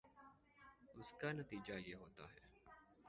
[0.95, 2.49] اس کا نتیجہ یہ ہوتا ہے